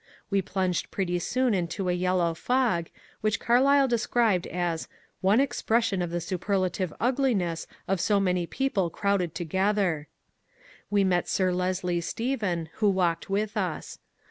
We 0.31 0.41
plunged 0.41 0.89
pretty 0.89 1.19
soon 1.19 1.53
into 1.53 1.87
a 1.87 1.93
yellow 1.93 2.33
fog, 2.33 2.89
which 3.21 3.39
Carlyle 3.39 3.87
described 3.87 4.47
as" 4.47 4.87
one 5.21 5.39
expression 5.39 6.01
of 6.01 6.09
the 6.09 6.19
superlative 6.19 6.91
ugliness 6.99 7.67
of 7.87 8.01
so 8.01 8.19
many 8.19 8.47
people 8.47 8.89
crowded 8.89 9.35
together." 9.35 10.07
We 10.89 11.03
met 11.03 11.29
Sir 11.29 11.51
Leslie 11.53 12.01
Stephen, 12.01 12.69
who 12.77 12.89
walked 12.89 13.29
with 13.29 13.55
us. 13.55 13.99